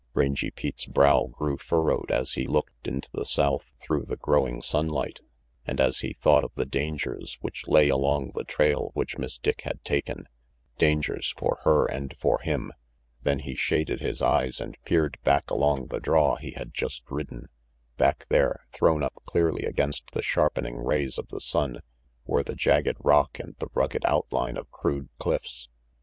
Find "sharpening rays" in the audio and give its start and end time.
20.23-21.19